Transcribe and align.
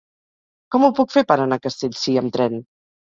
Com 0.75 0.87
ho 0.87 0.89
puc 0.99 1.13
fer 1.17 1.23
per 1.33 1.37
anar 1.43 1.59
a 1.61 1.63
Castellcir 1.67 2.17
amb 2.23 2.35
tren? 2.39 2.59